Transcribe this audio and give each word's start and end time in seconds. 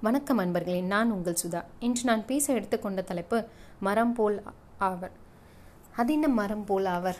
வணக்கம் 0.00 0.38
அன்பர்களே 0.38 0.82
நான் 0.82 1.10
உங்கள் 1.10 1.36
சுதா. 1.42 1.64
இன்று 1.80 2.02
நான் 2.04 2.26
பேச 2.26 2.52
எடுத்துக்கொண்ட 2.52 3.02
தலைப்பு 3.02 3.44
மரம் 3.80 4.12
போல் 4.12 4.42
ஆவர். 4.78 5.10
அது 5.96 6.12
என்ன 6.12 6.28
மரம் 6.28 6.64
போல் 6.64 6.84
ஆவர்? 6.84 7.16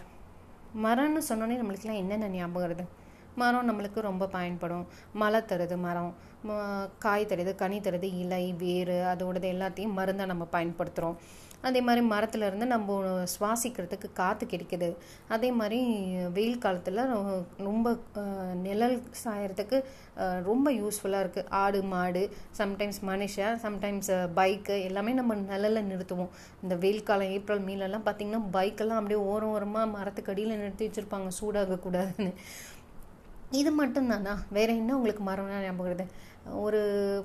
மரம்னு 0.84 1.22
சொன்னோன்னே 1.28 1.56
நம்மளுக்குலாம் 1.60 2.00
என்னென்ன 2.02 2.28
ஞாபகம் 2.28 2.70
வருது? 2.70 2.84
மரம் 3.34 3.66
நம்மளுக்கு 3.70 4.00
ரொம்ப 4.00 4.26
பயன்படும். 4.26 4.86
மழை 5.12 5.40
தருது 5.40 5.76
மரம். 5.76 6.14
காய் 6.98 7.26
தருது 7.28 7.54
கனி 7.54 7.80
தருது 7.80 8.18
இலை 8.18 8.52
வேர் 8.52 8.88
அதோடது 8.88 9.48
எல்லாத்தையும் 9.54 9.92
மருந்தாக 9.92 10.32
நம்ம 10.32 10.46
பயன்படுத்துகிறோம் 10.52 11.16
அதே 11.66 11.80
மாதிரி 11.86 12.02
மரத்துலேருந்து 12.12 12.66
நம்ம 12.72 12.96
சுவாசிக்கிறதுக்கு 13.32 14.08
காற்று 14.20 14.44
கிடைக்குது. 14.52 14.88
அதே 15.34 15.50
மாதிரி 15.60 15.80
வெயில் 16.36 16.62
காலத்தில் 16.64 17.00
ரொம்ப 17.68 17.96
நிழல் 18.66 18.96
சாயறதுக்கு 19.22 19.78
ரொம்ப 20.48 20.68
யூஸ்ஃபுல்லாக 20.80 21.24
இருக்குது 21.24 21.50
ஆடு 21.62 21.80
மாடு 21.92 22.22
சம்டைம்ஸ் 22.60 23.00
மனுஷன் 23.10 23.58
சம்டைம்ஸ் 23.66 24.10
பைக்கு 24.38 24.76
எல்லாமே 24.88 25.14
நம்ம 25.20 25.34
நிழலில் 25.50 25.88
நிறுத்துவோம். 25.90 26.32
இந்த 26.64 26.74
வெயில் 26.84 27.06
காலம் 27.10 27.34
ஏப்ரல் 27.36 27.66
மீலெல்லாம் 27.68 28.06
பார்த்திங்கன்னா 28.08 28.42
பைக்கெல்லாம் 28.56 29.00
அப்படியே 29.02 29.20
ஓரம் 29.32 29.54
ஓரமாக 29.56 29.92
மரத்துக்கு 29.96 30.32
அடியில் 30.34 30.60
நிறுத்தி 30.62 30.86
வச்சுருப்பாங்க. 30.88 31.30
சூடாகக்கூடாதுன்னு. 31.40 32.32
இது 33.56 33.70
மட்டும்தானா? 33.80 34.32
வேறு 34.56 34.72
என்ன 34.80 34.96
உங்களுக்கு 34.96 35.22
மரம்னா 35.28 35.60
ஞாபகம் 35.62 35.86
வருது? 35.86 36.04
ஒரு 36.64 36.80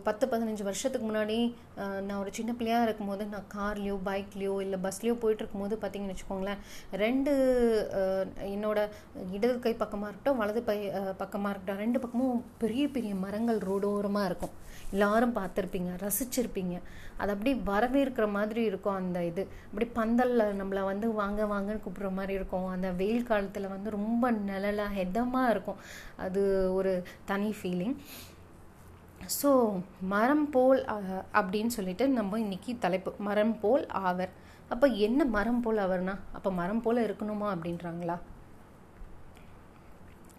பத்து 0.05 0.25
பதினஞ்சு 0.31 0.63
வருஷத்துக்கு 0.67 1.05
முன்னாடி 1.09 1.35
நான் 2.07 2.19
ஒரு 2.21 2.31
சின்ன 2.37 2.51
பிள்ளையாக 2.57 2.85
இருக்கும்போது 2.87 3.23
நான் 3.33 3.45
கார்லேயோ 3.55 3.95
பைக்லேயோ 4.07 4.55
இல்லை 4.65 4.77
பஸ்லேயோ 4.85 5.13
போயிட்டுருக்கும்போது 5.21 5.75
பார்த்தீங்கன்னு 5.81 6.15
வச்சுக்கோங்களேன் 6.15 6.63
ரெண்டு 7.03 7.31
என்னோடய 8.49 8.49
என்னோட 8.55 8.79
இடது 9.37 9.53
கை 9.65 9.73
பக்கமாக 9.83 10.09
இருக்கட்டும் 10.09 10.41
வலது 10.41 10.63
பை 10.69 10.77
பக்கமாக 11.21 11.51
இருக்கட்டும் 11.53 11.81
ரெண்டு 11.83 12.01
பக்கமும் 12.03 12.43
பெரிய 12.63 12.85
பெரிய 12.95 13.13
மரங்கள் 13.25 13.61
ரோடோரமாக 13.69 14.29
இருக்கும். 14.31 14.53
எல்லாரும் 14.95 15.37
பார்த்துருப்பீங்க 15.37 15.91
ரசிச்சிருப்பீங்க. 16.03 16.75
அது 17.21 17.31
அப்படியே 17.33 17.55
வரவேற்கிற 17.69 18.25
மாதிரி 18.37 18.61
இருக்கும் 18.69 18.99
அந்த 19.01 19.19
இது. 19.29 19.43
அப்படி 19.67 19.85
பந்தலில் 19.99 20.57
நம்மளை 20.59 20.83
வந்து 20.91 21.07
வாங்க 21.21 21.45
வாங்கன்னு 21.53 21.83
கூப்பிட்ற 21.85 22.11
மாதிரி 22.19 22.33
இருக்கும். 22.39 22.67
அந்த 22.75 22.89
வெயில் 23.01 23.27
காலத்தில் 23.29 23.73
வந்து 23.75 23.89
ரொம்ப 23.99 24.31
நிழலாக 24.49 24.95
ஹெதமாக 24.99 25.53
இருக்கும். 25.55 25.79
அது 26.17 26.73
ஒரு 26.73 27.03
தனி 27.25 27.53
ஃபீலிங் 27.61 27.95
ஸோ 29.41 29.49
மரம் 30.13 30.49
போல் 30.49 30.85
அப்படின்னு 31.33 31.67
சொல்லிட்டு 31.67 32.07
நம்ம 32.09 32.39
இன்னைக்கு 32.39 32.77
தலைப்பு 32.79 33.11
மரம் 33.17 33.59
போல் 33.59 33.87
ஆவர். 33.87 34.31
அப்போ 34.69 34.87
என்ன 34.87 35.25
மரம் 35.25 35.61
போல் 35.61 35.77
ஆவர்னா? 35.77 36.15
அப்போ 36.33 36.51
மரம் 36.51 36.81
போல் 36.81 37.05
இருக்கணுமா 37.07 37.47
அப்படின்றாங்களா? 37.55 38.17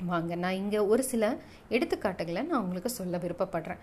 வாங்க 0.03 0.35
நான் 0.35 0.53
இங்கே 0.53 0.79
ஒரு 0.79 1.03
சில 1.03 1.37
எடுத்துக்காட்டுகளை 1.71 2.47
நான் 2.47 2.63
உங்களுக்கு 2.63 2.91
சொல்ல 2.91 3.19
விருப்பப்படுறேன். 3.19 3.81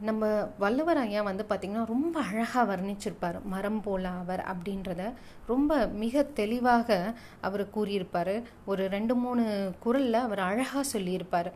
நம்ம 0.00 0.26
வள்ளுவர் 0.58 0.96
ஐயா 0.96 1.22
வந்து 1.22 1.44
பார்த்திங்கன்னா 1.48 1.84
ரொம்ப 1.86 2.20
அழகாக 2.20 2.76
வர்ணிச்சிருப்பார். 2.76 3.42
மரம் 3.42 3.80
போல 3.82 4.08
அவர் 4.08 4.44
அப்படின்றத 4.52 5.12
ரொம்ப 5.46 5.86
மிக 5.86 6.22
தெளிவாக 6.22 7.14
அவர் 7.40 7.64
கூறியிருப்பார். 7.70 8.42
ஒரு 8.64 8.88
ரெண்டு 8.88 9.14
மூணு 9.14 9.70
குரலில் 9.78 10.14
அவர் 10.14 10.38
அழகாக 10.38 10.82
சொல்லியிருப்பார். 10.82 11.52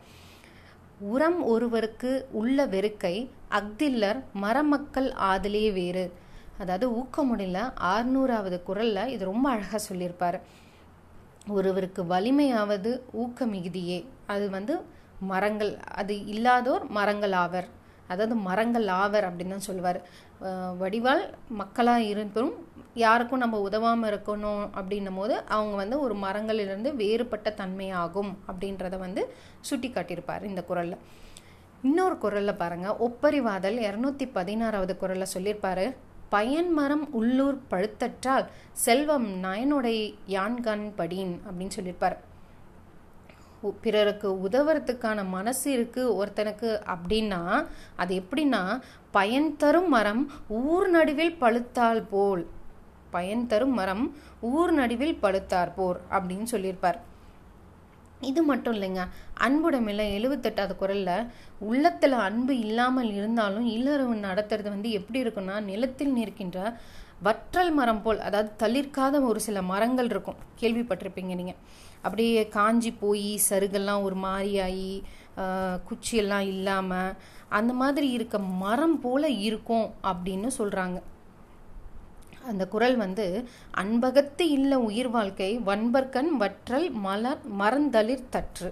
உரம் 0.99 1.45
ஒருவருக்கு 1.45 2.29
உள்ள 2.33 2.67
வெறுக்கை 2.67 3.31
அக்தில்லர் 3.51 4.23
மரமக்கள் 4.33 5.13
ஆதலே 5.13 5.73
வேறு. 5.73 6.13
அதாவது 6.59 6.87
ஊக்கமுடியல 7.01 7.73
ஆறுநூறாவது 7.95 8.63
குரலில் 8.63 9.07
இது 9.07 9.25
ரொம்ப 9.25 9.51
அழகாக 9.51 9.79
சொல்லியிருப்பார். 9.79 10.41
ஒருவருக்கு 11.57 12.03
வலிமையாவது 12.13 12.91
ஊக்க 13.23 13.47
மிகுதியே 13.53 13.99
அது 14.33 14.47
வந்து 14.57 14.75
மரங்கள் 15.33 15.73
அது 16.01 16.15
இல்லாதோர் 16.33 16.85
மரங்கள் 16.97 17.35
ஆவர். 17.45 17.69
அதாவது 18.13 18.35
மரங்கள் 18.49 18.87
ஆவர் 19.03 19.27
அப்படின்னு 19.29 19.55
தான் 19.55 19.69
சொல்லுவார் 19.69 19.99
வடிவால் 20.81 21.23
மக்களாக 21.61 22.09
இருந்தும் 22.13 22.53
யாருக்கும் 23.05 23.43
நம்ம 23.45 23.57
உதவாமல் 23.67 24.09
இருக்கணும் 24.11 24.63
அப்படின்னும் 24.79 25.19
போது 25.21 25.35
அவங்க 25.57 25.75
வந்து 25.83 25.97
ஒரு 26.05 26.15
மரங்களிலிருந்து 26.25 26.91
வேறுபட்ட 27.01 27.49
தன்மையாகும் 27.61 28.31
அப்படின்றத 28.51 28.99
வந்து 29.05 29.23
சுட்டி 29.69 29.89
காட்டியிருப்பார் 29.91 30.49
இந்த 30.51 30.63
குரலில். 30.71 31.03
இன்னொரு 31.89 32.17
குரலில் 32.25 32.61
பாருங்கள் 32.63 32.99
ஒப்பரிவாதல் 33.07 33.79
இரநூத்தி 33.89 34.27
பதினாறாவது 34.39 34.95
குரலில் 35.03 35.33
சொல்லியிருப்பாரு. 35.35 35.87
பயன் 36.29 36.73
மரம் 36.73 37.13
உள்ளூர் 37.13 37.61
பழுத்தற்றால் 37.71 38.47
செல்வம் 38.73 39.43
நயனுடை 39.43 40.15
யான்கண் 40.29 40.93
படின் 40.97 41.41
அப்படின்னு 41.47 41.69
சொல்லியிருப்பார். 41.69 42.21
உ- 43.61 43.73
பிறருக்கு 43.81 44.33
உதவுறதுக்கான 44.33 45.27
மனசு 45.27 45.73
இருக்கு 45.73 46.25
ஒருத்தனுக்கு 46.25 46.81
அப்படின்னா 46.87 47.67
அது 47.97 48.23
எப்படின்னா 48.23 48.81
பயன் 49.11 49.57
தரும் 49.57 49.89
மரம் 49.89 50.31
ஊர் 50.49 50.89
நடுவில் 50.89 51.37
பழுத்தால் 51.41 52.07
போல் 52.11 52.47
பயன் 53.11 53.47
தரும் 53.47 53.75
மரம் 53.75 54.17
ஊர் 54.41 54.73
நடுவில் 54.73 55.19
பழுத்தார் 55.23 55.75
போர் 55.75 56.01
அப்படின்னு 56.11 56.43
சொல்லியிருப்பார். 56.43 57.17
இது 58.21 58.41
மட்டும் 58.43 58.75
இல்லைங்க. 58.75 59.03
அன்புடமில்ல 59.47 60.05
எழுபத்தெட்டாவது 60.19 60.75
குரல்ல 60.81 61.11
உள்ளத்தில் 61.61 62.17
அன்பு 62.29 62.59
இல்லாமல் 62.59 63.11
இருந்தாலும் 63.13 63.67
இல்லறவு 63.67 64.15
நடத்துறது 64.29 64.69
வந்து 64.75 64.91
எப்படி 64.91 65.23
இருக்குன்னா 65.25 65.57
நிலத்தில் 65.61 66.13
நிற்கின்ற 66.13 66.59
வற்றல் 67.27 67.73
மரம் 67.73 68.03
போல் 68.03 68.19
அதாவது 68.19 68.51
தளிர்க்காத 68.63 69.21
ஒரு 69.23 69.41
சில 69.41 69.63
மரங்கள் 69.63 70.11
இருக்கும். 70.15 70.41
கேள்விப்பட்டிருப்பீங்க 70.61 71.35
நீங்கள் 71.35 71.61
அப்படியே 72.03 72.49
காஞ்சி 72.49 72.91
போய் 72.93 73.31
சருகெல்லாம் 73.49 74.03
ஒரு 74.03 74.17
மாதிரியாகி 74.27 74.93
குச்சியெல்லாம் 75.89 76.47
இல்லாமல் 76.55 77.17
அந்த 77.49 77.73
மாதிரி 77.73 78.11
இருக்க 78.11 78.39
மரம் 78.39 79.01
போல் 79.01 79.29
இருக்கும் 79.49 79.89
அப்படின்னு 80.03 80.49
சொல்கிறாங்க 80.59 80.99
அந்த 82.51 82.65
குரல் 82.75 82.97
வந்து 82.97 83.27
அன்பகத்து 83.83 84.45
இல்ல 84.57 84.73
உயிர் 84.89 85.11
வாழ்க்கை 85.17 85.51
வன்பர்கண் 85.69 86.31
வற்றல் 86.43 86.89
மலர் 87.07 87.43
மரந்தளிர் 87.61 88.29
தற்று 88.35 88.71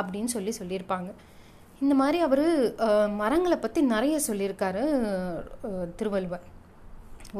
அப்படின்னு 0.00 0.30
சொல்லி 0.36 0.52
சொல்லியிருப்பாங்க. 0.60 1.10
இந்த 1.82 1.94
மாதிரி 2.00 2.18
அவர் 2.26 2.46
மரங்களை 3.20 3.56
பற்றி 3.56 3.80
நிறைய 3.94 4.16
சொல்லியிருக்காரு 4.28 4.84
திருவள்ளுவர். 5.98 6.44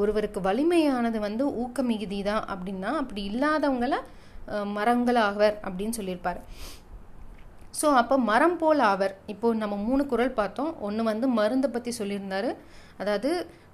ஒருவருக்கு 0.03 0.41
வலிமையானது 0.41 1.19
வந்து 1.29 1.45
ஊக்க 1.63 1.83
மிகுதி 1.83 2.19
தான் 2.23 2.45
அப்படின்னா 2.53 2.91
அப்படி 3.03 3.23
இல்லாதவங்கள 3.33 3.97
மரங்களாகவர் 4.77 4.77
மரங்களாவர் 4.77 5.57
அப்படின்னு 5.67 5.97
சொல்லியிருப்பார். 5.99 6.41
ஸோ 7.81 7.87
அப்போ 8.01 8.17
மரம் 8.31 8.57
போல் 8.61 8.83
ஆவர். 8.91 9.15
இப்போது 9.33 9.61
நம்ம 9.63 9.75
மூணு 9.89 10.03
குரல் 10.13 10.39
பார்த்தோம். 10.41 10.73
ஒன்று 10.87 11.03
வந்து 11.11 11.27
மருந்தை 11.39 11.69
பற்றி 11.75 11.93
சொல்லியிருந்தாரு. 11.99 12.51
அதாவது 13.01 13.31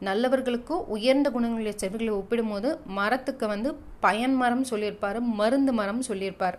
நல்லவர்களுக்கும் 0.09 0.85
உயர்ந்த 0.95 1.29
குணங்களுடைய 1.35 1.75
செவிகளை 1.83 2.13
ஒப்பிடும்போது 2.19 2.69
மரத்துக்கு 2.99 3.47
வந்து 3.55 3.71
பயன் 4.05 4.37
மரம் 4.43 4.65
சொல்லியிருப்பார் 4.71 5.19
மருந்து 5.41 5.73
மரம் 5.81 6.03
சொல்லியிருப்பார். 6.11 6.59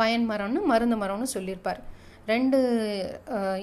பயன் 0.00 0.26
மரம்னு 0.32 0.60
மருந்து 0.72 0.98
மரம்னு 1.02 1.28
சொல்லியிருப்பார். 1.36 1.80
ரெண்டு 2.32 2.58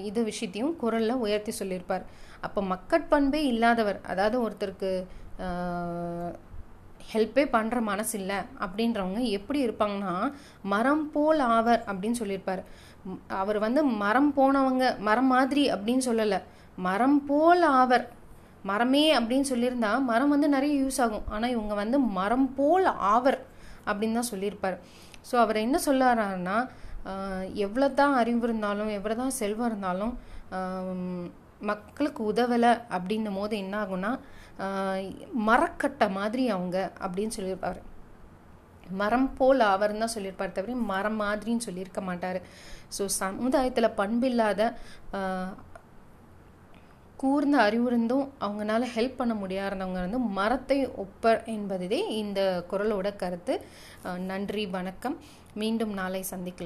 இது 0.09 0.19
விஷயத்தையும் 0.31 0.73
குரலில் 0.81 1.21
உயர்த்தி 1.25 1.53
சொல்லியிருப்பார். 1.59 2.03
அப்போ 2.45 2.59
மக்கட்பண்பே 2.73 3.41
இல்லாதவர் 3.51 3.99
அதாவது 4.11 4.37
ஒருத்தருக்கு 4.45 4.91
ஹெல்ப்பே 7.12 7.44
பண்ணுற 7.56 7.78
மனசு 7.91 8.13
இல்லை 8.22 8.38
அப்படின்றவங்க 8.66 9.22
எப்படி 9.38 9.59
இருப்பாங்கன்னா 9.68 10.13
மரம் 10.73 11.06
போல் 11.16 11.41
ஆவர் 11.56 11.81
அப்படின்னு 11.91 12.19
சொல்லியிருப்பார். 12.22 12.62
அவர் 13.41 13.59
வந்து 13.66 13.81
மரம் 14.03 14.31
போனவங்க 14.38 14.85
மரம் 15.07 15.31
மாதிரி 15.35 15.63
அப்படின்னு 15.75 16.03
சொல்லலை. 16.09 16.40
மரம் 16.88 17.19
போல் 17.29 17.66
ஆவர். 17.79 18.06
மரமே 18.69 19.03
அப்படின்னு 19.18 19.47
சொல்லியிருந்தா 19.51 19.91
மரம் 20.12 20.34
வந்து 20.35 20.47
நிறைய 20.56 20.73
யூஸ் 20.84 21.00
ஆகும். 21.06 21.28
ஆனால் 21.34 21.53
இவங்க 21.56 21.73
வந்து 21.81 21.97
மரம் 22.19 22.50
போல் 22.57 22.88
ஆவர் 23.13 23.39
அப்படின்னு 23.89 24.19
தான் 24.19 24.31
சொல்லியிருப்பார். 24.34 24.78
ஸோ 25.29 25.35
அவர் 25.44 25.66
என்ன 25.66 25.78
சொல்லாரான்னா 25.88 26.57
எவ்வளோ 27.66 27.88
தான் 28.00 28.13
அறிவு 28.22 28.45
இருந்தாலும் 28.47 28.89
எவ்வளோ 28.95 29.16
தான் 29.19 29.38
செல்வம் 29.41 29.69
இருந்தாலும் 29.69 30.13
மக்களுக்கு 31.71 32.21
உதவலை 32.31 32.71
அப்படின்னும் 32.95 33.38
போது 33.39 33.56
என்ன 33.63 33.75
ஆகும்னா 33.83 34.12
மரக்கட்டை 35.50 36.07
மாதிரி 36.18 36.44
அவங்க 36.56 36.77
அப்படின்னு 37.06 37.36
சொல்லியிருப்பாரு. 37.38 37.81
மரம் 39.01 39.30
போல் 39.38 39.62
அவர் 39.75 39.94
தான் 40.01 40.13
சொல்லியிருப்பார் 40.15 40.57
தவிர 40.57 40.75
மரம் 40.92 41.18
மாதிரின்னு 41.24 41.65
சொல்லியிருக்க 41.68 42.01
மாட்டார். 42.09 42.39
ஸோ 42.98 43.06
சமுதாயத்தில் 43.21 43.95
பண்பில்லாத 44.01 44.62
கூர்ந்த 47.21 47.57
அறிவுருந்தும் 47.68 48.25
அவங்களால 48.45 48.88
ஹெல்ப் 48.95 49.19
பண்ண 49.19 49.33
முடியாதவங்க 49.44 50.00
வந்து 50.06 50.19
மரத்தை 50.39 50.77
ஒப்பர் 51.03 51.39
என்பதே 51.53 52.00
இந்த 52.21 52.39
குரலோட 52.71 53.07
கருத்து. 53.24 53.53
நன்றி 54.31 54.65
வணக்கம். 54.75 55.18
மீண்டும் 55.62 55.94
நாளை 56.00 56.21
சந்திக்கலாம். 56.31 56.56